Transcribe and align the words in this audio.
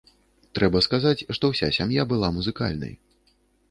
Трэба 0.59 0.81
сказаць, 0.85 1.25
што 1.39 1.53
ўся 1.53 1.71
сям'я 1.79 2.09
была 2.15 2.35
музыкальнай. 2.43 2.93